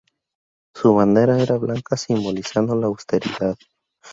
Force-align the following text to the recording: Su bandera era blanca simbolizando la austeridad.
Su 0.75 0.95
bandera 0.95 1.39
era 1.39 1.59
blanca 1.59 1.95
simbolizando 1.95 2.75
la 2.75 2.87
austeridad. 2.87 3.55